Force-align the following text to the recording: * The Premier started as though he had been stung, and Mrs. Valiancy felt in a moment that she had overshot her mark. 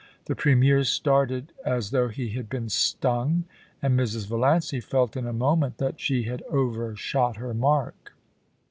* 0.15 0.25
The 0.25 0.33
Premier 0.35 0.83
started 0.83 1.53
as 1.63 1.91
though 1.91 2.07
he 2.07 2.29
had 2.29 2.49
been 2.49 2.69
stung, 2.69 3.43
and 3.83 3.99
Mrs. 3.99 4.25
Valiancy 4.27 4.79
felt 4.79 5.15
in 5.15 5.27
a 5.27 5.31
moment 5.31 5.77
that 5.77 5.99
she 5.99 6.23
had 6.23 6.41
overshot 6.49 7.35
her 7.37 7.53
mark. 7.53 8.15